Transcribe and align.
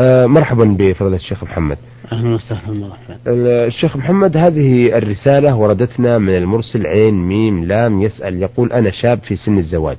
آه 0.00 0.26
مرحبا 0.26 0.64
بفضيلة 0.64 1.16
الشيخ 1.16 1.44
محمد. 1.44 1.78
أهلا 2.12 2.34
وسهلا 2.34 2.92
الشيخ 3.66 3.96
محمد 3.96 4.36
هذه 4.36 4.98
الرسالة 4.98 5.56
وردتنا 5.56 6.18
من 6.18 6.34
المرسل 6.36 6.86
عين 6.86 7.14
ميم 7.14 7.64
لام 7.64 8.02
يسأل 8.02 8.42
يقول 8.42 8.72
أنا 8.72 8.90
شاب 8.90 9.18
في 9.18 9.36
سن 9.36 9.58
الزواج 9.58 9.96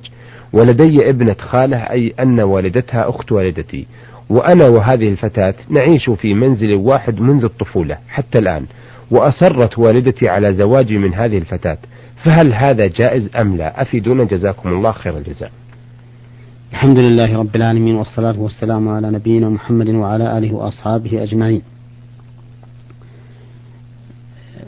ولدي 0.52 1.08
ابنة 1.08 1.36
خالة 1.38 1.76
أي 1.76 2.14
أن 2.20 2.40
والدتها 2.40 3.08
أخت 3.08 3.32
والدتي 3.32 3.86
وأنا 4.30 4.68
وهذه 4.68 5.08
الفتاة 5.08 5.54
نعيش 5.68 6.10
في 6.10 6.34
منزل 6.34 6.74
واحد 6.74 7.20
منذ 7.20 7.44
الطفولة 7.44 7.98
حتى 8.08 8.38
الآن 8.38 8.66
وأصرت 9.10 9.78
والدتي 9.78 10.28
على 10.28 10.54
زواجي 10.54 10.98
من 10.98 11.14
هذه 11.14 11.38
الفتاة 11.38 11.78
فهل 12.24 12.54
هذا 12.54 12.86
جائز 12.86 13.30
أم 13.40 13.56
لا؟ 13.56 13.82
أفيدونا 13.82 14.24
جزاكم 14.24 14.68
الله 14.68 14.92
خير 14.92 15.16
الجزاء. 15.16 15.50
الحمد 16.72 16.98
لله 16.98 17.38
رب 17.38 17.56
العالمين 17.56 17.94
والصلاة 17.94 18.40
والسلام 18.40 18.88
على 18.88 19.10
نبينا 19.10 19.48
محمد 19.48 19.88
وعلى 19.88 20.38
آله 20.38 20.54
وأصحابه 20.54 21.22
أجمعين. 21.22 21.62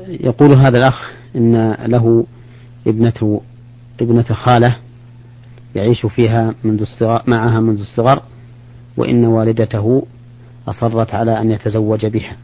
يقول 0.09 0.59
هذا 0.59 0.79
الأخ 0.79 1.11
إن 1.37 1.73
له 1.73 2.27
ابنة 2.87 3.41
ابنة 4.01 4.23
خالة 4.23 4.77
يعيش 5.75 6.07
فيها 6.07 6.55
منذ 6.65 6.81
الصغر 6.81 7.23
معها 7.27 7.61
منذ 7.61 7.81
الصغر 7.81 8.23
وإن 8.97 9.25
والدته 9.25 10.07
أصرت 10.69 11.15
على 11.15 11.41
أن 11.41 11.51
يتزوج 11.51 12.07
بها. 12.07 12.37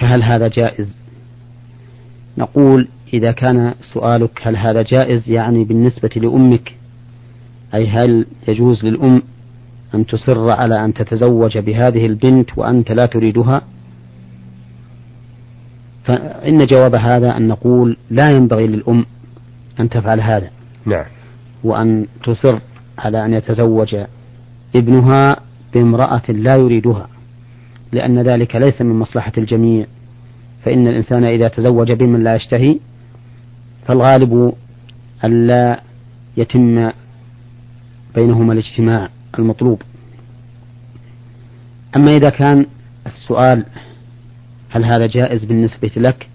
فهل 0.00 0.22
هذا 0.22 0.48
جائز؟ 0.48 0.96
نقول 2.38 2.88
إذا 3.14 3.32
كان 3.32 3.74
سؤالك 3.94 4.40
هل 4.42 4.56
هذا 4.56 4.82
جائز 4.82 5.30
يعني 5.30 5.64
بالنسبة 5.64 6.10
لأمك 6.16 6.74
أي 7.74 7.88
هل 7.88 8.26
يجوز 8.48 8.84
للأم 8.84 9.22
أن 9.94 10.06
تصر 10.06 10.54
على 10.54 10.84
أن 10.84 10.94
تتزوج 10.94 11.58
بهذه 11.58 12.06
البنت 12.06 12.58
وأنت 12.58 12.92
لا 12.92 13.06
تريدها؟ 13.06 13.62
فإن 16.04 16.66
جواب 16.66 16.94
هذا 16.94 17.36
أن 17.36 17.48
نقول 17.48 17.96
لا 18.10 18.30
ينبغي 18.30 18.66
للأم 18.66 19.06
أن 19.80 19.88
تفعل 19.88 20.20
هذا. 20.20 20.50
نعم. 20.86 21.04
وأن 21.64 22.06
تصر 22.24 22.58
على 22.98 23.24
أن 23.24 23.34
يتزوج 23.34 23.96
ابنها 24.76 25.36
بامرأة 25.74 26.22
لا 26.28 26.56
يريدها 26.56 27.08
لأن 27.92 28.22
ذلك 28.22 28.56
ليس 28.56 28.82
من 28.82 28.98
مصلحة 28.98 29.32
الجميع. 29.38 29.86
فإن 30.64 30.88
الإنسان 30.88 31.24
إذا 31.24 31.48
تزوج 31.48 31.92
بمن 31.92 32.24
لا 32.24 32.34
يشتهي 32.34 32.78
فالغالب 33.86 34.52
ألا 35.24 35.80
يتم 36.36 36.90
بينهما 38.14 38.52
الاجتماع 38.52 39.08
المطلوب. 39.38 39.82
أما 41.96 42.16
إذا 42.16 42.30
كان 42.30 42.66
السؤال 43.06 43.64
هل 44.70 44.84
هذا 44.84 45.06
جائز 45.06 45.44
بالنسبة 45.44 45.90
لك؟ 45.96 46.28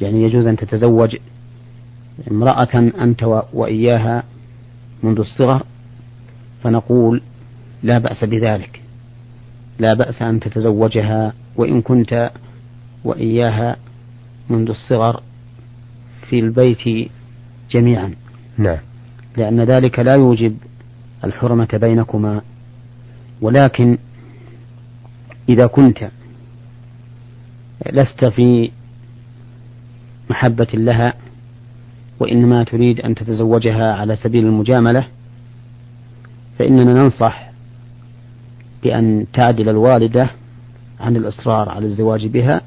يعني 0.00 0.22
يجوز 0.22 0.46
أن 0.46 0.56
تتزوج 0.56 1.16
امرأة 2.30 2.74
أنت 2.74 3.42
وإياها 3.52 4.22
منذ 5.02 5.18
الصغر 5.18 5.62
فنقول 6.62 7.20
لا 7.82 7.98
بأس 7.98 8.24
بذلك. 8.24 8.82
لا 9.78 9.94
بأس 9.94 10.22
أن 10.22 10.40
تتزوجها 10.40 11.32
وإن 11.56 11.82
كنت 11.82 12.30
وإياها 13.04 13.76
منذ 14.50 14.68
الصغر 14.68 15.22
في 16.28 16.38
البيت 16.38 17.10
جميعا. 17.70 18.14
نعم. 18.58 18.91
لأن 19.36 19.60
ذلك 19.60 19.98
لا 19.98 20.14
يوجب 20.14 20.56
الحرمة 21.24 21.68
بينكما. 21.72 22.42
ولكن 23.40 23.98
إذا 25.48 25.66
كنت 25.66 26.08
لست 27.92 28.24
في 28.24 28.70
محبة 30.30 30.68
لها 30.74 31.14
وإنما 32.20 32.64
تريد 32.64 33.00
أن 33.00 33.14
تتزوجها 33.14 33.94
على 33.94 34.16
سبيل 34.16 34.46
المجاملة 34.46 35.06
فإننا 36.58 36.92
ننصح 36.92 37.50
بأن 38.82 39.26
تعدل 39.32 39.68
الوالدة 39.68 40.30
عن 41.00 41.16
الإصرار 41.16 41.68
على 41.68 41.86
الزواج 41.86 42.26
بها 42.26 42.60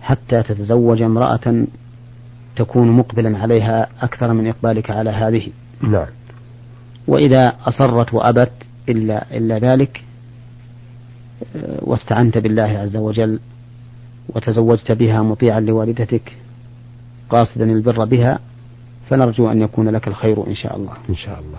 حتى 0.00 0.42
تتزوج 0.42 1.02
امرأة 1.02 1.64
تكون 2.56 2.90
مقبلا 2.90 3.38
عليها 3.38 3.88
أكثر 4.00 4.32
من 4.32 4.48
إقبالك 4.48 4.90
على 4.90 5.10
هذه. 5.10 5.48
نعم 5.82 6.06
وإذا 7.06 7.56
أصرت 7.66 8.14
وأبت 8.14 8.52
إلا 8.88 9.36
إلا 9.36 9.58
ذلك 9.58 10.02
آه، 11.56 11.78
واستعنت 11.82 12.38
بالله 12.38 12.62
عز 12.62 12.96
وجل 12.96 13.40
وتزوجت 14.28 14.92
بها 14.92 15.22
مطيعا 15.22 15.60
لوالدتك 15.60 16.32
قاصدا 17.30 17.64
البر 17.64 18.04
بها 18.04 18.38
فنرجو 19.10 19.50
أن 19.50 19.62
يكون 19.62 19.88
لك 19.88 20.08
الخير 20.08 20.46
إن 20.46 20.54
شاء 20.54 20.76
الله. 20.76 20.92
إن 21.10 21.14
شاء 21.16 21.38
الله. 21.40 21.58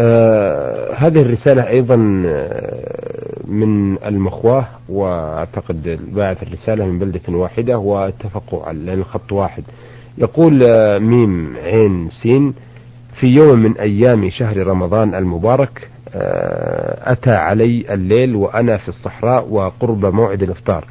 آه 0.00 0.94
هذه 0.94 1.20
الرسالة 1.20 1.68
أيضا 1.68 2.22
آه، 2.26 3.40
من 3.44 3.98
المخواة 4.04 4.66
وأعتقد 4.88 5.98
باعت 6.14 6.42
الرسالة 6.42 6.86
من 6.86 6.98
بلدة 6.98 7.20
واحدة 7.28 7.78
واتفقوا 7.78 8.64
على 8.64 8.94
الخط 8.94 9.32
واحد. 9.32 9.64
يقول 10.18 10.62
آه 10.68 10.98
ميم 10.98 11.56
عين 11.56 12.10
سين 12.22 12.54
في 13.20 13.26
يوم 13.26 13.58
من 13.58 13.78
أيام 13.78 14.30
شهر 14.30 14.66
رمضان 14.66 15.14
المبارك 15.14 15.88
آه 16.14 17.12
أتى 17.12 17.30
علي 17.30 17.94
الليل 17.94 18.34
وأنا 18.36 18.76
في 18.76 18.88
الصحراء 18.88 19.46
وقرب 19.50 20.06
موعد 20.06 20.42
الإفطار. 20.42 20.84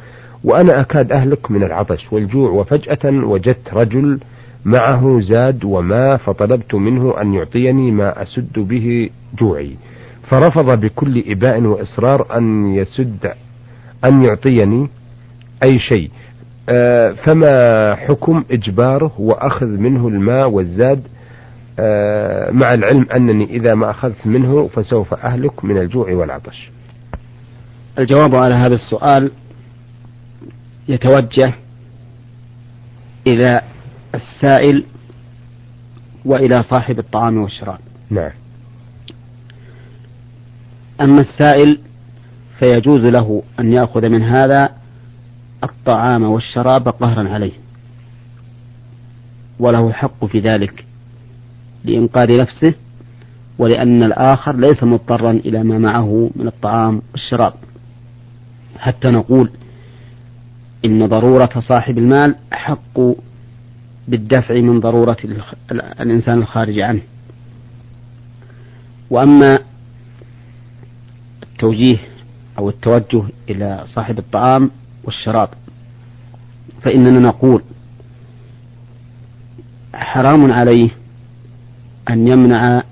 وأنا 0.44 0.82
أكاد 0.82 1.12
أهلك 1.12 1.52
من 1.52 1.64
العطش 1.64 2.08
والجوع 2.14 2.50
وفجأة 2.50 3.10
وجدت 3.26 3.74
رجل 3.74 4.20
معه 4.66 5.20
زاد 5.20 5.66
وماء 5.66 6.18
فطلبت 6.18 6.76
منه 6.76 7.22
أن 7.22 7.34
يعطيني 7.34 7.92
ما 7.92 8.22
أسد 8.24 8.54
به 8.59 9.09
جوعي. 9.40 9.76
فرفض 10.30 10.80
بكل 10.82 11.24
إباء 11.28 11.62
وإصرار 11.62 12.38
أن 12.38 12.68
يسد 12.76 13.32
أن 14.06 14.24
يعطيني 14.26 14.88
أي 15.64 15.80
شيء. 15.80 16.09
آه 16.70 17.12
فما 17.12 17.96
حكم 17.96 18.44
إجباره؟ 18.52 19.12
وأخذ 19.20 19.68
منه 19.68 20.08
الماء 20.08 20.50
والزاد 20.50 21.02
مع 22.52 22.74
العلم 22.74 23.08
أنني 23.16 23.46
إذا 23.46 23.74
ما 23.76 23.92
أخذت 23.92 24.28
منه 24.28 24.68
فسوف 24.68 25.14
أهلك 25.14 25.66
من 25.66 25.78
الجوع 25.78 26.12
والعطش. 26.12 26.70
الجواب 28.00 28.36
على 28.36 28.54
هذا 28.56 28.74
السؤال 28.74 29.32
يتوجه 30.88 31.54
إلى 33.28 33.62
السائل 34.16 34.86
وإلى 36.26 36.64
صاحب 36.64 37.00
الطعام 37.00 37.38
والشراب. 37.38 37.80
نعم. 38.09 38.32
أما 41.02 41.22
السائل 41.22 41.80
فيجوز 42.59 43.02
له 43.02 43.44
أن 43.59 43.74
يأخذ 43.74 44.09
من 44.09 44.24
هذا 44.24 44.70
الطعام 45.64 46.24
والشراب 46.24 46.88
قهرا 46.88 47.30
عليه 47.30 47.54
وله 49.59 49.92
حق 49.92 50.26
في 50.26 50.40
ذلك. 50.40 50.87
لإنقاذ 51.86 52.42
نفسه 52.42 52.74
ولأن 53.60 54.04
الآخر 54.04 54.56
ليس 54.56 54.84
مضطرا 54.84 55.32
إلى 55.32 55.64
ما 55.64 55.78
معه 55.78 56.30
من 56.36 56.48
الطعام 56.48 57.02
والشراب. 57.12 57.54
حتى 58.78 59.08
نقول 59.08 59.50
إن 60.86 61.06
ضرورة 61.06 61.50
صاحب 61.60 61.98
المال 61.98 62.36
حق 62.52 63.00
بالدفع 64.08 64.54
من 64.54 64.80
ضرورة 64.80 65.18
الإنسان 65.72 66.38
الخارج 66.38 66.80
عنه. 66.80 67.02
وأما 69.09 69.59
التوجيه 71.44 71.98
أو 72.58 72.70
التوجه 72.70 73.23
إلى 73.50 73.84
صاحب 73.85 74.20
الطعام 74.20 74.72
والشراب 75.03 75.50
فإننا 76.82 77.20
نقول 77.20 77.64
حرام 79.94 80.52
عليه 80.52 80.90
أن 82.09 82.28
يمنع 82.28 82.84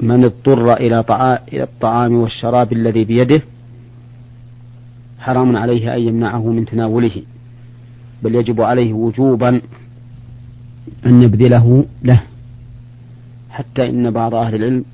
من 0.00 0.24
اضطر 0.24 0.72
إلى 0.72 1.04
الطعام 1.52 2.14
والشراب 2.14 2.72
الذي 2.72 3.04
بيده 3.04 3.42
حرام 5.18 5.56
عليه 5.56 5.94
أن 5.94 6.00
يمنعه 6.00 6.50
من 6.50 6.66
تناوله. 6.66 7.22
بل 8.22 8.34
يجب 8.34 8.60
عليه 8.60 8.92
وجوبا 8.92 9.60
أن 11.06 11.22
يبذله 11.22 11.84
له. 12.02 12.22
حتى 13.50 13.88
إن 13.88 14.10
بعض 14.10 14.34
أهل 14.34 14.54
العلم 14.54 14.84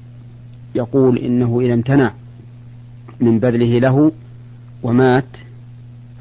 يقول 0.75 1.19
إنه 1.19 1.61
إذا 1.61 1.75
امتنع 1.75 2.13
من 3.21 3.39
بذله 3.39 3.79
له 3.79 4.13
ومات 4.83 5.25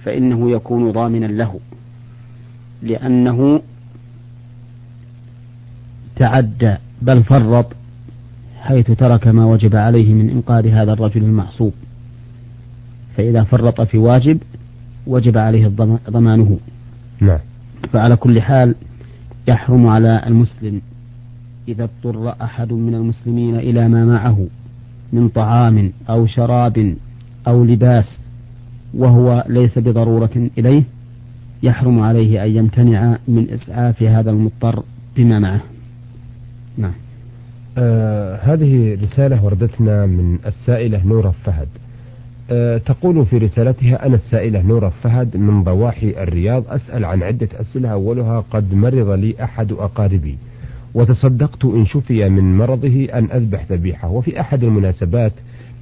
فإنه 0.03 0.51
يكون 0.51 0.91
ضامنا 0.91 1.25
له. 1.25 1.59
لأنه 2.81 3.61
تعدى. 6.15 6.75
بل 7.01 7.23
فرط 7.23 7.65
حيث 8.59 8.91
ترك 8.91 9.27
ما 9.27 9.45
وجب 9.45 9.75
عليه 9.75 10.13
من 10.13 10.29
إنقاذ 10.29 10.67
هذا 10.67 10.93
الرجل 10.93 11.23
المعصوب. 11.23 11.73
فإذا 13.17 13.43
فرط 13.43 13.81
في 13.81 13.97
واجب 13.97 14.37
وجب 15.07 15.37
عليه 15.37 15.67
ضمانه. 16.09 16.59
نعم. 17.21 17.39
فعلى 17.93 18.15
كل 18.15 18.41
حال 18.41 18.75
يحرم 19.47 19.87
على 19.87 20.23
المسلم 20.27 20.81
إذا 21.67 21.83
اضطر 21.83 22.35
أحد 22.41 22.73
من 22.73 22.95
المسلمين 22.95 23.55
إلى 23.55 23.87
ما 23.87 24.05
معه 24.05 24.47
من 25.13 25.29
طعام 25.29 25.91
أو 26.09 26.25
شراب 26.25 26.95
أو 27.47 27.63
لباس 27.63 28.19
وهو 28.93 29.45
ليس 29.49 29.77
بضرورة 29.77 30.49
إليه 30.57 30.83
يحرم 31.63 31.99
عليه 31.99 32.45
أن 32.45 32.55
يمتنع 32.55 33.17
من 33.27 33.49
إسعاف 33.49 34.03
هذا 34.03 34.31
المضطر 34.31 34.83
بما 35.15 35.39
معه. 35.39 35.61
آه 37.77 38.35
هذه 38.35 38.97
رسالة 39.03 39.45
وردتنا 39.45 40.05
من 40.05 40.39
السائلة 40.45 41.05
نورة 41.05 41.33
فهد. 41.43 41.67
آه 42.51 42.77
تقول 42.77 43.25
في 43.25 43.37
رسالتها 43.37 44.05
أنا 44.05 44.15
السائلة 44.15 44.61
نورة 44.61 44.93
فهد 45.03 45.37
من 45.37 45.63
ضواحي 45.63 46.09
الرياض 46.09 46.63
أسأل 46.69 47.05
عن 47.05 47.23
عدة 47.23 47.49
أسئلة. 47.61 47.89
أولها 47.89 48.43
قد 48.51 48.73
مرض 48.73 49.09
لي 49.09 49.35
أحد 49.43 49.71
أقاربي 49.71 50.37
وتصدقت 50.93 51.65
إن 51.65 51.85
شفي 51.85 52.29
من 52.29 52.57
مرضه 52.57 53.07
أن 53.13 53.27
أذبح 53.31 53.65
ذبيحة. 53.71 54.09
وفي 54.09 54.39
أحد 54.39 54.63
المناسبات 54.63 55.31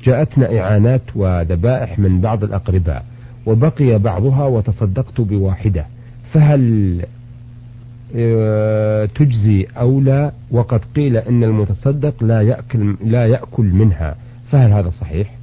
جاءتنا 0.03 0.59
إعانات 0.59 1.01
وذبائح 1.15 1.99
من 1.99 2.21
بعض 2.21 2.43
الأقرباء 2.43 3.05
وبقي 3.45 3.99
بعضها 3.99 4.45
وتصدقت 4.45 5.21
بواحدة. 5.21 5.85
فهل 6.33 7.01
تجزي 9.15 9.67
أو 9.77 10.01
لا 10.01 10.31
وقد 10.51 10.81
قيل 10.95 11.17
إن 11.17 11.43
المتصدق 11.43 12.23
لا 12.23 12.41
يأكل 12.41 12.95
لا 13.05 13.27
يأكل 13.27 13.65
منها. 13.65 14.15
فهل 14.51 14.71
هذا 14.71 14.89
صحيح؟ 15.01 15.35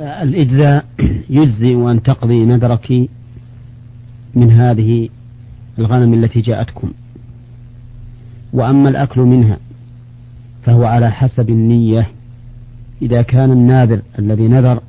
الإجزاء 0.00 0.84
يجزي 1.30 1.74
أن 1.74 2.02
تقضي 2.02 2.44
نذرك 2.44 3.08
من 4.34 4.50
هذه 4.50 5.08
الغنم 5.78 6.14
التي 6.14 6.40
جاءتكم. 6.40 6.92
وأما 8.52 8.88
الأكل 8.88 9.20
منها 9.20 9.58
فهو 10.62 10.84
على 10.84 11.10
حسب 11.10 11.50
النية. 11.50 12.08
إذا 13.02 13.22
كان 13.22 13.50
الناذر 13.50 14.02
الذي 14.18 14.48
نذر 14.48 14.80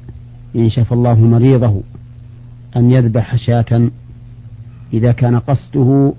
إن 0.56 0.70
شفى 0.70 0.92
الله 0.92 1.20
مريضه 1.20 1.81
أن 2.75 2.92
يذبح 2.92 3.36
شاة 3.36 3.90
إذا 4.94 5.12
كان 5.12 5.40
قصده 5.40 6.13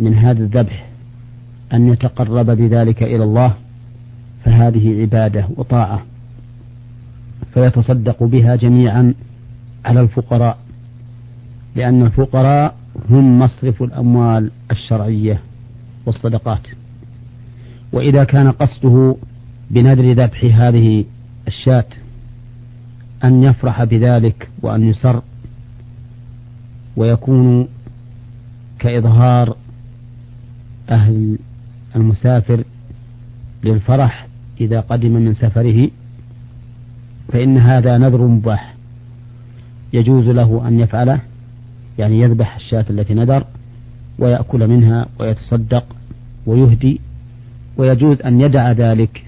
من 0.00 0.14
هذا 0.14 0.42
الذبح 0.42 0.86
أن 1.72 1.88
يتقرب 1.88 2.46
بذلك 2.46 3.02
إلى 3.02 3.24
الله 3.24 3.54
فهذه 4.44 5.00
عبادة 5.00 5.48
وطاعة 5.56 6.02
فيتصدق 7.54 8.22
بها 8.22 8.56
جميعا 8.56 9.14
على 9.84 10.00
الفقراء 10.00 10.58
لأن 11.76 12.02
الفقراء 12.02 12.74
هم 13.10 13.38
مصرف 13.38 13.82
الأموال 13.82 14.50
الشرعية 14.70 15.40
والصدقات. 16.06 16.66
وإذا 17.92 18.24
كان 18.24 18.50
قصده 18.50 19.16
بنذر 19.70 20.12
ذبح 20.12 20.44
هذه 20.44 21.04
الشاة 21.48 21.84
أن 23.24 23.42
يفرح 23.42 23.84
بذلك 23.84 24.48
وأن 24.62 24.82
يسر 24.82 25.22
ويكون 26.96 27.68
كإظهار 28.80 29.56
أهل 30.90 31.38
المسافر 31.96 32.64
للفرح 33.64 34.26
إذا 34.60 34.80
قدم 34.80 35.12
من 35.12 35.34
سفره 35.34 35.88
فإن 37.32 37.58
هذا 37.58 37.98
نذر 37.98 38.26
مباح. 38.26 38.74
يجوز 39.92 40.28
له 40.28 40.68
أن 40.68 40.80
يفعله 40.80 41.20
يعني 41.98 42.20
يذبح 42.20 42.56
الشاة 42.56 42.84
التي 42.90 43.14
نذر 43.14 43.44
ويأكل 44.18 44.68
منها 44.68 45.06
ويتصدق 45.18 45.84
ويهدي. 46.46 47.00
ويجوز 47.76 48.22
أن 48.22 48.40
يدع 48.40 48.72
ذلك 48.72 49.24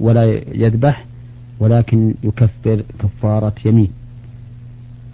ولا 0.00 0.24
يذبح 0.54 1.04
ولكن 1.58 2.14
يكفر 2.22 2.82
كفارة 2.98 3.54
يمين. 3.64 3.90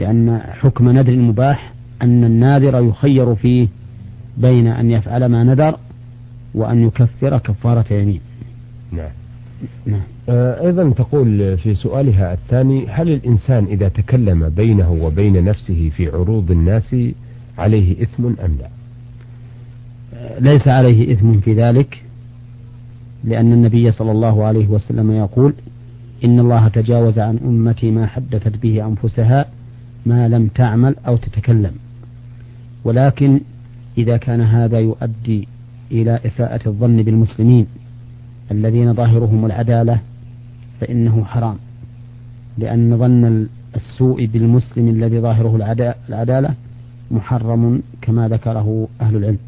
لأن 0.00 0.38
حكم 0.38 0.88
نذر 0.88 1.12
المباح 1.12 1.75
أن 2.02 2.24
الناذر 2.24 2.88
يخير 2.88 3.34
فيه 3.34 3.68
بين 4.36 4.66
أن 4.66 4.90
يفعل 4.90 5.26
ما 5.26 5.44
نذر 5.44 5.78
وأن 6.54 6.86
يكفر 6.86 7.38
كفارة 7.38 7.92
يمين. 7.92 8.20
نعم. 8.92 9.10
نعم. 9.86 10.00
آه، 10.28 10.66
أيضا 10.66 10.90
تقول 10.90 11.58
في 11.58 11.74
سؤالها 11.74 12.32
الثاني 12.32 12.86
هل 12.88 13.08
الإنسان 13.08 13.64
إذا 13.64 13.88
تكلم 13.88 14.48
بينه 14.48 14.92
وبين 14.92 15.44
نفسه 15.44 15.90
في 15.96 16.08
عروض 16.08 16.50
الناس 16.50 16.96
عليه 17.58 18.02
إثم 18.02 18.26
أم 18.26 18.58
لا؟ 18.60 18.68
ليس 20.40 20.68
عليه 20.68 21.12
إثم 21.12 21.40
في 21.40 21.54
ذلك 21.54 22.02
لأن 23.24 23.52
النبي 23.52 23.92
صلى 23.92 24.10
الله 24.10 24.44
عليه 24.44 24.66
وسلم 24.66 25.10
يقول 25.10 25.54
إن 26.24 26.40
الله 26.40 26.68
تجاوز 26.68 27.18
عن 27.18 27.38
أمتي 27.44 27.90
ما 27.90 28.06
حدثت 28.06 28.56
به 28.56 28.86
أنفسها 28.86 29.46
ما 30.06 30.28
لم 30.28 30.48
تعمل 30.48 30.94
أو 31.06 31.16
تتكلم. 31.16 31.72
ولكن 32.86 33.40
إذا 33.98 34.16
كان 34.16 34.40
هذا 34.40 34.78
يؤدي 34.78 35.48
إلى 35.92 36.20
إساءة 36.26 36.68
الظن 36.68 37.02
بالمسلمين 37.02 37.66
الذين 38.50 38.94
ظاهرهم 38.94 39.46
العدالة 39.46 40.00
فإنه 40.80 41.24
حرام 41.24 41.56
لأن 42.58 42.98
ظن 42.98 43.46
السوء 43.76 44.26
بالمسلم 44.26 44.88
الذي 44.88 45.20
ظاهره 45.20 45.56
العدالة 46.08 46.54
محرم 47.10 47.82
كما 48.02 48.28
ذكره 48.28 48.88
أهل 49.00 49.16
العلم. 49.16 49.38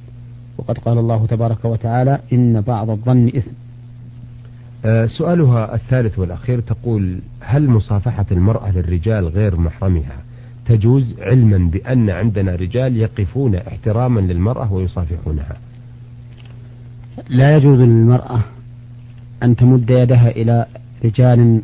وقد 0.58 0.78
قال 0.78 0.98
الله 0.98 1.26
تبارك 1.26 1.64
وتعالى 1.64 2.18
إن 2.32 2.60
بعض 2.60 2.90
الظن 2.90 3.28
إثم. 3.28 3.50
آه، 4.84 5.06
سؤالها 5.06 5.74
الثالث 5.74 6.18
والأخير 6.18 6.60
تقول 6.60 7.18
هل 7.40 7.68
مصافحة 7.68 8.26
المرأة 8.32 8.70
للرجال 8.70 9.28
غير 9.28 9.56
محرمها؟ 9.56 10.27
تجوز 10.68 11.14
علما 11.20 11.70
بأن 11.70 12.10
عندنا 12.10 12.54
رجال 12.54 12.96
يقفون 12.96 13.54
احتراما 13.54 14.20
للمرأة 14.20 14.72
ويصافحونها. 14.72 15.56
لا 17.28 17.56
يجوز 17.56 17.78
للمرأة 17.78 18.40
أن 19.42 19.56
تمد 19.56 19.90
يدها 19.90 20.30
إلى 20.30 20.66
رجال 21.04 21.60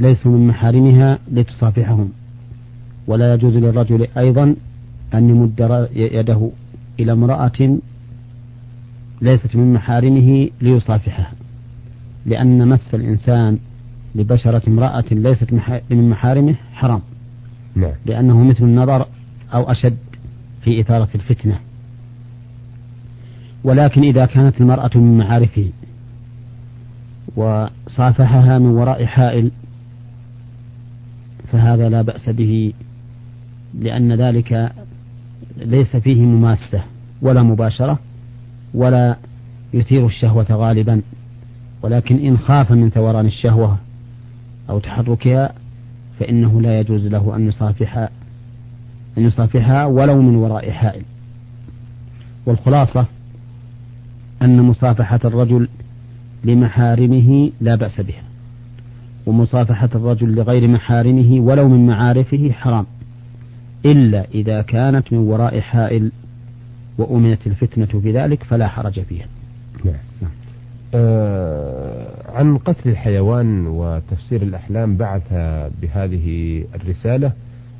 ليسوا 0.00 0.32
من 0.32 0.46
محارمها 0.46 1.18
لتصافحهم. 1.32 2.12
ولا 3.06 3.34
يجوز 3.34 3.56
للرجل 3.56 4.06
أيضا 4.18 4.56
أن 5.14 5.30
يمد 5.30 5.88
يده 5.94 6.50
إلى 7.00 7.12
امرأة 7.12 7.78
ليست 9.20 9.56
من 9.56 9.72
محارمه 9.72 10.48
ليصافحها. 10.60 11.32
لأن 12.26 12.68
مس 12.68 12.94
الإنسان 12.94 13.58
لبشرة 14.14 14.62
امرأة 14.68 15.04
ليست 15.10 15.52
من 15.90 16.10
محارمه 16.10 16.54
حرام. 16.72 17.00
نعم. 17.74 17.92
لأنه 18.06 18.44
مثل 18.44 18.64
النظر 18.64 19.06
أو 19.54 19.70
أشد 19.70 19.96
في 20.64 20.80
إثارة 20.80 21.08
الفتنة 21.14 21.58
ولكن 23.64 24.02
إذا 24.02 24.26
كانت 24.26 24.60
المرأة 24.60 24.90
من 24.94 25.18
معارفه 25.18 25.70
وصافحها 27.36 28.58
من 28.58 28.66
وراء 28.66 29.04
حائل 29.04 29.50
فهذا 31.52 31.88
لا 31.88 32.02
بأس 32.02 32.28
به 32.28 32.72
لأن 33.80 34.12
ذلك 34.12 34.72
ليس 35.56 35.96
فيه 35.96 36.22
مماسة 36.22 36.82
ولا 37.22 37.42
مباشرة 37.42 37.98
ولا 38.74 39.16
يثير 39.74 40.06
الشهوة 40.06 40.46
غالبا 40.50 41.02
ولكن 41.82 42.16
إن 42.16 42.38
خاف 42.38 42.72
من 42.72 42.90
ثوران 42.90 43.26
الشهوة 43.26 43.78
أو 44.70 44.78
تحركها 44.78 45.52
فإنه 46.22 46.60
لا 46.60 46.80
يجوز 46.80 47.06
له 47.06 47.36
أن 47.36 47.48
يصافح 47.48 47.96
أن 49.18 49.22
يصافحها 49.22 49.86
ولو 49.86 50.22
من 50.22 50.36
وراء 50.36 50.70
حائل 50.70 51.02
والخلاصة 52.46 53.06
أن 54.42 54.62
مصافحة 54.62 55.20
الرجل 55.24 55.68
لمحارمه 56.44 57.50
لا 57.60 57.74
بأس 57.74 58.00
بها 58.00 58.22
ومصافحة 59.26 59.88
الرجل 59.94 60.34
لغير 60.34 60.68
محارمه 60.68 61.40
ولو 61.40 61.68
من 61.68 61.86
معارفه 61.86 62.52
حرام 62.52 62.86
إلا 63.86 64.26
إذا 64.34 64.62
كانت 64.62 65.12
من 65.12 65.18
وراء 65.18 65.60
حائل 65.60 66.12
وأمنت 66.98 67.46
الفتنة 67.46 68.00
بذلك 68.00 68.42
فلا 68.42 68.68
حرج 68.68 69.00
فيها 69.00 69.26
نعم. 69.84 69.94
نعم. 70.22 70.30
آه 70.94 71.91
عن 72.34 72.58
قتل 72.58 72.90
الحيوان 72.90 73.66
وتفسير 73.66 74.42
الأحلام 74.42 74.96
بعث 74.96 75.32
بهذه 75.82 76.64
الرسالة 76.74 77.32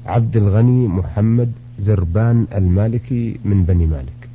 عبد 0.06 0.36
الغني 0.36 0.88
محمد 0.88 1.52
زربان 1.78 2.46
المالكي 2.54 3.40
من 3.44 3.64
بني 3.64 3.86
مالك. 3.86 4.28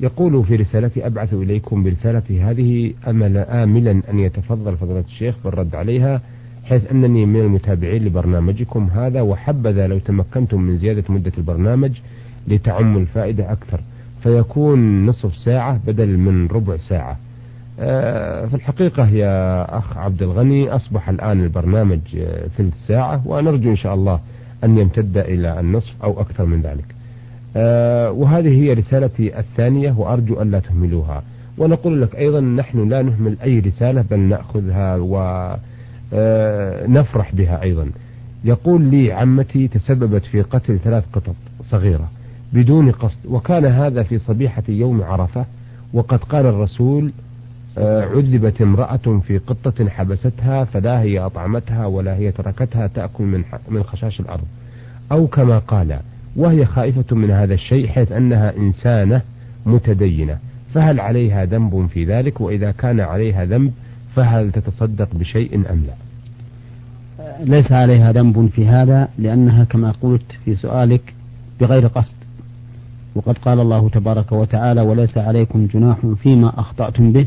يقول 0.00 0.44
في 0.44 0.56
رسالتي 0.56 1.06
أبعث 1.06 1.34
إليكم 1.34 1.82
برسالتي 1.82 2.40
هذه 2.42 2.92
أمل 3.08 3.36
آملا 3.36 4.02
أن 4.10 4.18
يتفضل 4.18 4.76
فضيلة 4.76 5.00
الشيخ 5.00 5.34
بالرد 5.44 5.74
عليها 5.74 6.20
حيث 6.64 6.90
أنني 6.90 7.26
من 7.26 7.40
المتابعين 7.40 8.04
لبرنامجكم 8.04 8.88
هذا 8.94 9.20
وحبذا 9.20 9.86
لو 9.86 9.98
تمكنتم 9.98 10.60
من 10.60 10.76
زيادة 10.76 11.04
مدة 11.08 11.32
البرنامج 11.38 11.90
لتعم 12.48 12.96
الفائدة 12.96 13.52
أكثر. 13.52 13.80
فيكون 14.22 15.06
نصف 15.06 15.36
ساعة 15.36 15.80
بدل 15.86 16.16
من 16.16 16.46
ربع 16.46 16.76
ساعة. 16.76 17.18
في 17.76 18.54
الحقيقة 18.54 19.08
يا 19.08 19.78
أخ 19.78 19.96
عبد 19.98 20.22
الغني 20.22 20.70
أصبح 20.70 21.08
الآن 21.08 21.44
البرنامج 21.44 22.00
آه، 22.16 22.46
ثلث 22.58 22.74
ساعة 22.88 23.22
ونرجو 23.26 23.70
إن 23.70 23.76
شاء 23.76 23.94
الله 23.94 24.20
أن 24.64 24.78
يمتد 24.78 25.18
إلى 25.18 25.60
النصف 25.60 26.02
أو 26.02 26.20
أكثر 26.20 26.44
من 26.44 26.62
ذلك. 26.62 26.84
آه، 27.56 28.10
وهذه 28.10 28.62
هي 28.62 28.72
رسالتي 28.72 29.38
الثانية 29.38 29.92
وأرجو 29.98 30.42
ألا 30.42 30.58
تهملوها. 30.58 31.22
ونقول 31.58 32.02
لك 32.02 32.16
أيضا 32.16 32.40
نحن 32.40 32.88
لا 32.88 33.02
نهمل 33.02 33.36
أي 33.42 33.58
رسالة 33.58 34.04
بل 34.10 34.18
نأخذها 34.18 34.96
ونفرح 36.12 37.34
بها 37.34 37.62
أيضا. 37.62 37.90
يقول 38.44 38.82
لي 38.82 39.12
عمتي 39.12 39.68
تسببت 39.68 40.24
في 40.24 40.42
قتل 40.42 40.78
ثلاث 40.78 41.04
قطط 41.12 41.34
صغيرة 41.70 42.08
بدون 42.52 42.90
قصد 42.90 43.18
وكان 43.28 43.64
هذا 43.64 44.02
في 44.02 44.18
صبيحة 44.18 44.62
يوم 44.68 45.02
عرفة 45.02 45.44
وقد 45.92 46.18
قال 46.18 46.46
الرسول 46.46 47.04
آه، 47.06 47.12
عذبت 47.78 48.62
امرأة 48.62 49.20
في 49.26 49.38
قطة 49.38 49.88
حبستها 49.88 50.64
فلا 50.64 51.00
هي 51.00 51.18
أطعمتها 51.18 51.86
ولا 51.86 52.14
هي 52.14 52.32
تركتها 52.32 52.86
تأكل 52.86 53.24
من 53.24 53.44
من 53.68 53.82
خشاش 53.82 54.20
الأرض. 54.20 54.44
أو 55.12 55.26
كما 55.26 55.58
قال 55.58 55.98
وهي 56.36 56.64
خائفة 56.66 57.16
من 57.16 57.30
هذا 57.30 57.54
الشيء 57.54 57.88
حيث 57.88 58.12
أنها 58.12 58.56
إنسانة 58.56 59.22
متدينة 59.66 60.38
فهل 60.74 61.00
عليها 61.00 61.44
ذنب 61.44 61.86
في 61.86 62.04
ذلك؟ 62.04 62.40
وإذا 62.40 62.70
كان 62.70 63.00
عليها 63.00 63.44
ذنب 63.44 63.72
فهل 64.16 64.52
تتصدق 64.52 65.08
بشيء 65.14 65.54
أم 65.54 65.84
لا؟ 65.86 65.94
ليس 67.40 67.72
عليها 67.72 68.12
ذنب 68.12 68.50
في 68.54 68.66
هذا 68.66 69.08
لأنها 69.18 69.64
كما 69.64 69.90
قلت 69.90 70.32
في 70.44 70.54
سؤالك 70.54 71.14
بغير 71.60 71.86
قصد. 71.86 72.14
وقد 73.14 73.38
قال 73.38 73.60
الله 73.60 73.88
تبارك 73.88 74.32
وتعالى 74.32 74.80
وليس 74.80 75.18
عليكم 75.18 75.66
جناح 75.66 76.06
فيما 76.22 76.60
أخطأتم 76.60 77.12
به. 77.12 77.26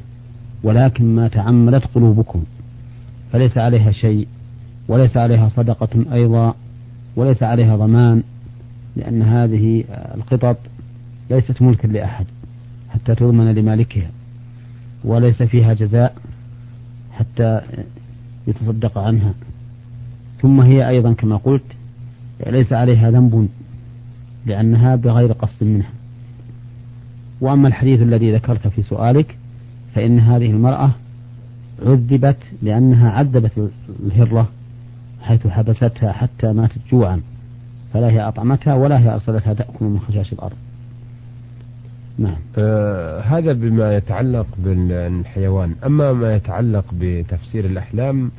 ولكن 0.65 1.15
ما 1.15 1.27
تعمدت 1.27 1.85
قلوبكم. 1.95 2.43
فليس 3.31 3.57
عليها 3.57 3.91
شيء 3.91 4.27
وليس 4.87 5.17
عليها 5.17 5.49
صدقة 5.49 6.13
أيضا 6.13 6.55
وليس 7.15 7.43
عليها 7.43 7.75
ضمان 7.75 8.23
لأن 8.95 9.21
هذه 9.21 9.83
القطط 10.15 10.57
ليست 11.29 11.61
ملكا 11.61 11.87
لأحد 11.87 12.25
حتى 12.89 13.15
تضمن 13.15 13.55
لمالكها 13.55 14.09
وليس 15.03 15.43
فيها 15.43 15.73
جزاء 15.73 16.15
حتى 17.11 17.61
يتصدق 18.47 18.97
عنها. 18.97 19.33
ثم 20.41 20.61
هي 20.61 20.89
أيضا 20.89 21.13
كما 21.13 21.37
قلت 21.37 21.75
ليس 22.47 22.73
عليها 22.73 23.11
ذنب 23.11 23.49
لأنها 24.45 24.95
بغير 24.95 25.31
قصد 25.31 25.63
منها. 25.63 25.91
وأما 27.41 27.67
الحديث 27.67 28.01
الذي 28.01 28.33
ذكرت 28.35 28.67
في 28.67 28.83
سؤالك 28.83 29.37
فإن 29.95 30.19
هذه 30.19 30.51
المرأة 30.51 30.91
عذبت 31.85 32.37
لأنها 32.61 33.11
عذبت 33.11 33.71
الهرة 34.05 34.49
حيث 35.21 35.47
حبستها 35.47 36.11
حتى 36.11 36.53
ماتت 36.53 36.79
جوعا 36.91 37.21
فلا 37.93 38.09
هي 38.09 38.21
أطعمتها 38.27 38.73
ولا 38.75 38.99
هي 38.99 39.13
أرسلتها 39.13 39.53
تأكل 39.53 39.85
من 39.85 39.99
خشاش 39.99 40.33
الأرض. 40.33 40.55
نعم. 42.17 42.35
آه 42.57 43.21
هذا 43.21 43.53
بما 43.53 43.95
يتعلق 43.95 44.47
بالحيوان. 44.57 45.75
أما 45.85 46.13
ما 46.13 46.35
يتعلق 46.35 46.85
بتفسير 46.99 47.65
الأحلام 47.65 48.31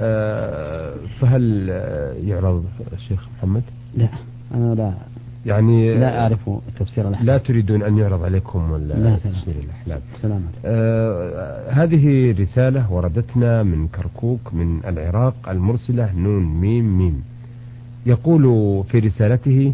آه 0.00 0.94
فهل 1.20 1.68
يعرض 2.24 2.64
الشيخ 2.92 3.28
محمد؟ 3.38 3.62
لا 3.96 4.08
أنا 4.54 4.74
لا. 4.74 4.92
يعني 5.46 5.94
لا 5.94 6.22
أعرف 6.22 6.50
تفسير 6.78 7.08
الأحلام 7.08 7.26
لا 7.26 7.38
تريدون 7.38 7.82
أن 7.82 7.98
يعرض 7.98 8.24
عليكم 8.24 8.76
لا 8.76 9.16
تفسير 9.16 9.54
الأحلام 9.64 10.00
سلامة 10.22 10.44
آه 10.64 11.70
هذه 11.70 12.34
رسالة 12.40 12.92
وردتنا 12.92 13.62
من 13.62 13.88
كركوك 13.88 14.54
من 14.54 14.80
العراق 14.86 15.34
المرسلة 15.48 16.12
نون 16.16 16.44
ميم 16.44 16.98
ميم. 16.98 17.22
يقول 18.06 18.44
في 18.90 18.98
رسالته 18.98 19.72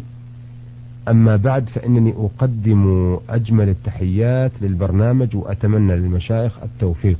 أما 1.08 1.36
بعد 1.36 1.68
فإنني 1.68 2.14
أقدم 2.16 3.16
أجمل 3.28 3.68
التحيات 3.68 4.52
للبرنامج 4.62 5.36
وأتمنى 5.36 5.96
للمشايخ 5.96 6.58
التوفيق. 6.62 7.18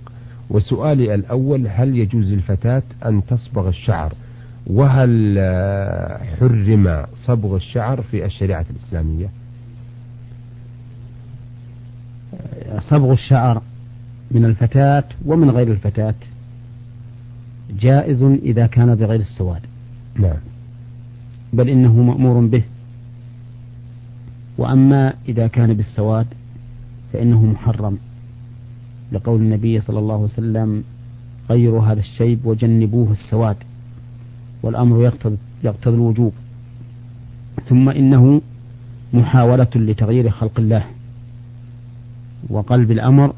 وسؤالي 0.50 1.14
الأول 1.14 1.66
هل 1.68 1.96
يجوز 1.98 2.32
للفتاة 2.32 2.82
أن 3.04 3.22
تصبغ 3.26 3.68
الشعر؟ 3.68 4.12
وهل 4.66 5.38
حرم 6.40 7.06
صبغ 7.14 7.56
الشعر 7.56 8.02
في 8.02 8.24
الشريعة 8.24 8.66
الإسلامية؟ 8.70 9.28
صبغ 12.80 13.12
الشعر 13.12 13.62
من 14.30 14.44
الفتاة 14.44 15.04
ومن 15.26 15.50
غير 15.50 15.72
الفتاة 15.72 16.14
جائز 17.80 18.22
إذا 18.22 18.66
كان 18.66 18.94
بغير 18.94 19.20
السواد. 19.20 19.60
نعم. 20.14 20.36
بل 21.52 21.68
إنه 21.68 22.02
مأمور 22.02 22.46
به. 22.46 22.62
وأما 24.58 25.14
إذا 25.28 25.46
كان 25.46 25.74
بالسواد 25.74 26.26
فإنه 27.12 27.44
محرم. 27.44 27.98
لقول 29.12 29.40
النبي 29.40 29.80
صلى 29.80 29.98
الله 29.98 30.14
عليه 30.14 30.24
وسلم 30.24 30.84
غيروا 31.50 31.84
هذا 31.84 32.00
الشيب 32.00 32.46
وجنبوه 32.46 33.12
السواد. 33.12 33.56
والأمر 34.64 35.02
يقتضي 35.02 35.36
يقتضي 35.64 35.94
الوجوب. 35.94 36.32
ثم 37.68 37.88
إنه 37.88 38.42
محاولة 39.12 39.68
لتغيير 39.74 40.30
خلق 40.30 40.58
الله 40.58 40.84
وقلب 42.50 42.90
الأمر 42.90 43.34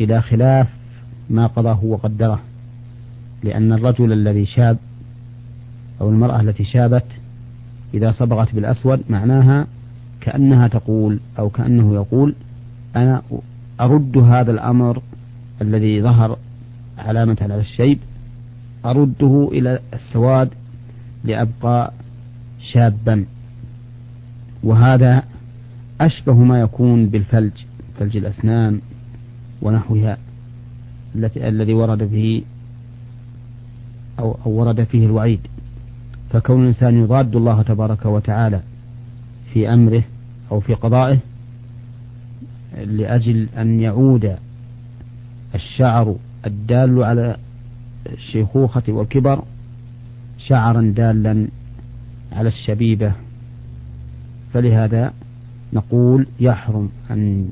إلى 0.00 0.22
خلاف 0.22 0.68
ما 1.30 1.46
قضاه 1.46 1.84
وقدره. 1.84 2.40
لأن 3.42 3.72
الرجل 3.72 4.12
الذي 4.12 4.46
شاب 4.46 4.76
أو 6.00 6.10
المرأة 6.10 6.40
التي 6.40 6.64
شابت 6.64 7.04
إذا 7.94 8.10
صبغت 8.10 8.54
بالأسود 8.54 9.02
معناها 9.10 9.66
كأنها 10.20 10.68
تقول 10.68 11.20
أو 11.38 11.48
كأنه 11.48 11.94
يقول 11.94 12.34
أنا 12.96 13.22
أرد 13.80 14.18
هذا 14.18 14.52
الأمر 14.52 15.02
الذي 15.62 16.02
ظهر 16.02 16.38
علامة 16.98 17.36
على 17.40 17.60
الشيب 17.60 17.98
أرده 18.84 19.48
إلى 19.52 19.78
السواد 19.94 20.48
لأبقى 21.24 21.92
شابا. 22.72 23.24
وهذا 24.62 25.22
أشبه 26.00 26.34
ما 26.34 26.60
يكون 26.60 27.06
بالفلج 27.08 27.52
فلج 27.98 28.16
الأسنان 28.16 28.80
ونحوها 29.62 30.18
الذي 31.36 31.72
ورد 31.74 32.02
به 32.02 32.42
أو, 34.18 34.36
أو 34.46 34.50
ورد 34.50 34.84
فيه 34.84 35.06
الوعيد. 35.06 35.40
فكون 36.30 36.62
الإنسان 36.62 36.98
يضاد 36.98 37.36
الله 37.36 37.62
تبارك 37.62 38.06
وتعالى 38.06 38.60
في 39.52 39.72
أمره 39.74 40.02
أو 40.50 40.60
في 40.60 40.74
قضائه 40.74 41.18
لأجل 42.86 43.48
أن 43.58 43.80
يعود 43.80 44.36
الشعر 45.54 46.16
الدال 46.46 47.04
على 47.04 47.36
الشيخوخة 48.12 48.82
والكبر 48.88 49.42
شعرا 50.38 50.92
دالا 50.96 51.48
على 52.32 52.48
الشبيبة. 52.48 53.12
فلهذا 54.52 55.12
نقول 55.72 56.26
يحرم 56.40 56.88
أن 57.10 57.48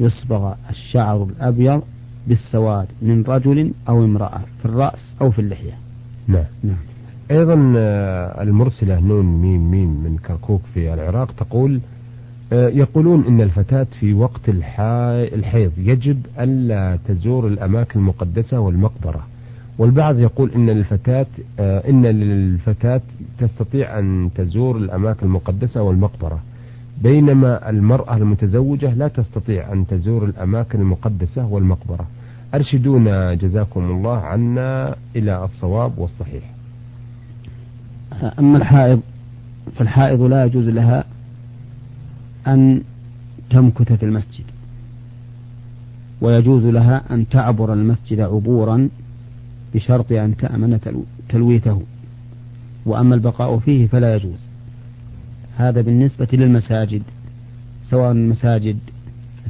يصبغ 0.00 0.54
الشعر 0.70 1.22
الأبيض 1.22 1.82
بالسواد 2.26 2.86
من 3.02 3.22
رجل 3.22 3.72
أو 3.88 4.04
امرأة 4.04 4.40
في 4.58 4.64
الرأس 4.64 5.14
أو 5.20 5.30
في 5.30 5.38
اللحية. 5.38 5.78
نعم, 6.28 6.44
نعم. 6.62 6.76
أيضا 7.30 7.74
آه، 7.76 8.42
المرسلة 8.42 9.00
نون 9.00 9.24
ميم 9.24 9.70
ميم 9.70 10.02
من 10.04 10.18
كركوك 10.18 10.62
في 10.74 10.94
العراق 10.94 11.32
تقول 11.32 11.80
آه، 12.52 12.68
يقولون 12.68 13.26
إن 13.26 13.40
الفتاة 13.40 13.86
في 14.00 14.14
وقت 14.14 14.48
الحيض 14.48 15.72
يجب 15.78 16.26
ألا 16.38 16.98
تزور 17.08 17.46
الأماكن 17.46 18.00
المقدسة 18.00 18.60
والمقبرة. 18.60 19.26
والبعض 19.80 20.18
يقول 20.18 20.50
إن 20.52 20.70
الفتاة 20.70 21.26
آه، 21.60 21.88
إن 21.88 22.06
للفتاة 22.06 23.00
تستطيع 23.38 23.98
أن 23.98 24.30
تزور 24.34 24.76
الأماكن 24.76 25.26
المقدسة 25.26 25.82
والمقبرة 25.82 26.40
بينما 27.02 27.70
المرأة 27.70 28.16
المتزوجة 28.16 28.94
لا 28.94 29.08
تستطيع 29.08 29.72
أن 29.72 29.86
تزور 29.86 30.24
الأماكن 30.24 30.80
المقدسة 30.80 31.46
والمقبرة. 31.46 32.06
أرشدونا 32.54 33.34
جزاكم 33.34 33.84
الله 33.90 34.16
عنا 34.16 34.94
إلى 35.16 35.44
الصواب 35.44 35.98
والصحيح. 35.98 36.42
أما 38.38 38.56
الحائض 38.58 39.00
فالحائض 39.76 40.22
لا 40.22 40.44
يجوز 40.44 40.68
لها 40.68 41.04
أن 42.46 42.82
تمكث 43.50 43.92
في 43.92 44.02
المسجد 44.02 44.44
ويجوز 46.20 46.64
لها 46.64 47.02
أن 47.10 47.28
تعبر 47.28 47.72
المسجد 47.72 48.20
عبورا 48.20 48.88
بشرط 49.74 50.12
أن 50.12 50.36
تأمن 50.36 50.78
تلويثه 51.28 51.82
وأما 52.86 53.14
البقاء 53.14 53.58
فيه 53.58 53.86
فلا 53.86 54.14
يجوز. 54.16 54.40
هذا 55.56 55.80
بالنسبة 55.80 56.28
للمساجد 56.32 57.02
سواء 57.82 58.12
المساجد 58.12 58.78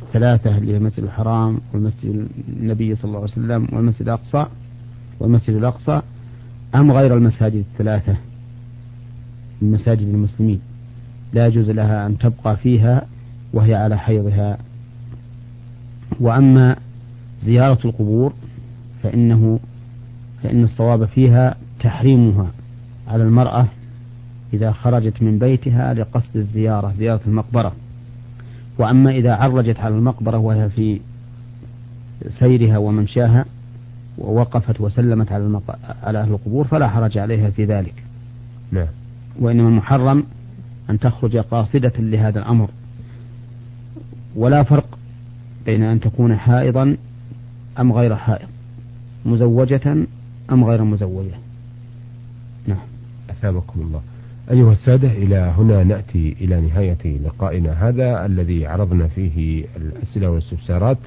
الثلاثة 0.03 0.59
اللي 0.59 0.73
هي 0.73 0.77
المسجد 0.77 1.05
الحرام 1.05 1.61
والمسجد 1.73 2.29
النبي 2.49 2.95
صلى 2.97 3.05
الله 3.05 3.21
عليه 3.21 3.31
وسلم 3.33 3.69
والمسجد 3.73 4.03
الأقصى 4.03 4.47
والمسجد 5.21 5.57
الأقصى 5.57 6.03
أم 6.75 6.93
غير 6.93 7.17
المساجد 7.17 7.65
الثلاثة 7.73 8.17
من 9.63 9.71
مساجد 9.71 10.09
المسلمين 10.09 10.61
لا 11.33 11.47
يجوز 11.47 11.71
لها 11.71 12.07
أن 12.07 12.19
تبقى 12.19 12.57
فيها 12.57 13.07
وهي 13.53 13.75
على 13.75 13.99
حيضها. 13.99 14.59
وأما 16.21 16.77
زيارة 17.45 17.79
القبور 17.85 18.33
فإنه 19.03 19.61
فإن 20.43 20.65
الصواب 20.65 21.05
فيها 21.05 21.57
تحريمها 21.81 22.51
على 23.09 23.23
المرأة 23.23 23.67
إذا 24.53 24.73
خرجت 24.73 25.23
من 25.23 25.39
بيتها 25.39 25.95
لقصد 25.95 26.37
الزيارة 26.37 26.95
زيارة 26.99 27.21
المقبرة 27.27 27.73
وأما 28.79 29.11
إذا 29.11 29.35
عرجت 29.35 29.81
على 29.81 29.95
المقبرة 29.95 30.39
وهي 30.39 30.71
في 30.71 31.01
سيرها 32.39 32.79
وممشاها 32.79 33.45
ووقفت 34.19 34.81
وسلمت 34.81 35.33
على 35.33 35.45
المق... 35.45 35.79
على 36.03 36.21
أهل 36.21 36.31
القبور 36.31 36.65
فلا 36.65 36.89
حرج 36.89 37.19
عليها 37.19 37.51
في 37.51 37.65
ذلك. 37.65 37.95
نعم. 38.73 38.87
وإنما 39.41 39.69
المحرم 39.69 40.25
أن 40.91 40.99
تخرج 40.99 41.37
قاصدة 41.37 41.93
لهذا 41.99 42.39
الأمر. 42.39 42.71
ولا 44.37 44.63
فرق 44.63 44.99
بين 45.67 45.83
أن 45.83 46.01
تكون 46.01 46.37
حائضا 46.37 46.97
أم 47.81 47.93
غير 47.93 48.17
حائض. 48.17 48.49
مزوجة 49.27 50.07
أم 50.53 50.65
غير 50.65 50.85
مزوجة. 50.85 51.39
نعم. 52.67 52.79
أثابكم 53.31 53.81
الله. 53.81 54.01
أيها 54.51 54.73
السادة 54.73 55.09
إلى 55.09 55.37
هنا 55.59 55.85
نأتي 55.85 56.37
إلى 56.41 56.61
نهاية 56.61 57.19
لقائنا 57.25 57.89
هذا 57.89 58.27
الذي 58.27 58.67
عرضنا 58.67 59.09
فيه 59.09 59.65
الأسئلة 59.77 60.31
والاستفسارات 60.31 60.99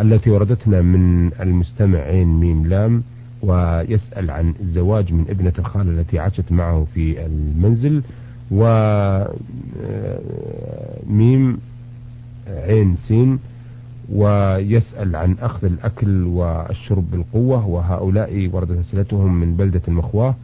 التي 0.00 0.30
وردتنا 0.30 0.82
من 0.82 1.32
المستمع 1.40 1.98
عين 1.98 2.28
ميم 2.28 2.66
لام 2.66 3.02
ويسأل 3.42 4.30
عن 4.30 4.54
الزواج 4.60 5.12
من 5.12 5.24
ابنة 5.28 5.52
الخالة 5.58 6.00
التي 6.00 6.18
عاشت 6.18 6.52
معه 6.52 6.86
في 6.94 7.26
المنزل 7.26 8.02
و 8.50 8.64
ميم 11.06 11.58
عين 12.48 12.96
سين 13.08 13.38
ويسأل 14.12 15.16
عن 15.16 15.36
أخذ 15.40 15.64
الأكل 15.64 16.22
والشرب 16.24 17.10
بالقوة 17.10 17.66
وهؤلاء 17.66 18.50
وردت 18.52 18.78
أسئلتهم 18.78 19.40
من 19.40 19.56
بلدة 19.56 19.82
المخواة 19.88 20.34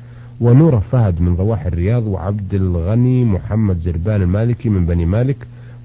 ونور 0.40 0.80
فهد 0.80 1.20
من 1.20 1.36
ضواحي 1.36 1.68
الرياض 1.68 2.06
وعبد 2.06 2.54
الغني 2.54 3.24
محمد 3.24 3.78
زربان 3.78 4.22
المالكي 4.22 4.68
من 4.68 4.86
بني 4.86 5.04
مالك 5.04 5.36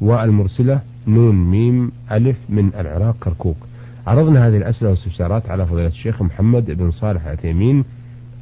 والمرسلة 0.02 0.82
نون 1.08 1.36
ميم 1.36 1.92
ألف 2.12 2.38
من 2.50 2.72
العراق 2.80 3.16
كركوك. 3.20 3.58
عرضنا 4.08 4.48
هذه 4.48 4.58
الأسئلة 4.58 4.90
والاستفسارات 4.90 5.50
على 5.50 5.66
فضيلة 5.66 5.88
الشيخ 5.88 6.22
محمد 6.22 6.72
بن 6.72 6.92
صالح 6.92 7.26
العثيمين 7.26 7.84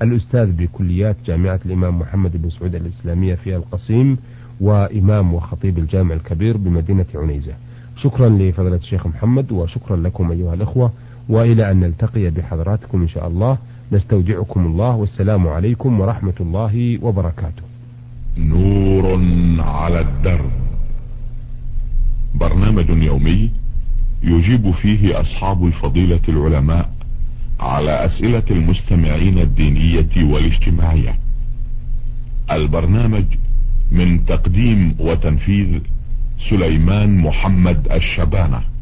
الأستاذ 0.01 0.51
بكليات 0.51 1.15
جامعة 1.25 1.59
الإمام 1.65 1.99
محمد 1.99 2.41
بن 2.41 2.49
سعود 2.49 2.75
الإسلامية 2.75 3.35
في 3.35 3.55
القصيم 3.55 4.17
وإمام 4.61 5.33
وخطيب 5.33 5.77
الجامع 5.77 6.15
الكبير 6.15 6.57
بمدينة 6.57 7.05
عنيزة. 7.15 7.53
شكرا 7.97 8.29
لفضيلة 8.29 8.75
الشيخ 8.75 9.07
محمد 9.07 9.51
وشكرا 9.51 9.97
لكم 9.97 10.31
أيها 10.31 10.53
الأخوة 10.53 10.91
وإلى 11.29 11.71
أن 11.71 11.79
نلتقي 11.79 12.29
بحضراتكم 12.29 13.01
إن 13.01 13.07
شاء 13.07 13.27
الله. 13.27 13.57
نستودعكم 13.91 14.65
الله 14.65 14.95
والسلام 14.95 15.47
عليكم 15.47 15.99
ورحمة 15.99 16.33
الله 16.39 16.99
وبركاته. 17.01 17.63
نور 18.37 19.21
على 19.59 19.99
الدرب. 19.99 20.51
برنامج 22.35 22.89
يومي 22.89 23.51
يجيب 24.23 24.71
فيه 24.71 25.21
أصحاب 25.21 25.65
الفضيلة 25.65 26.21
العلماء 26.29 26.89
على 27.59 28.05
أسئلة 28.05 28.43
المستمعين 28.51 29.37
الدينية 29.39 30.33
والاجتماعية. 30.33 31.15
البرنامج 32.51 33.25
من 33.91 34.25
تقديم 34.25 34.95
وتنفيذ 34.99 35.79
سليمان 36.37 37.17
محمد 37.17 37.91
الشبانة. 37.91 38.72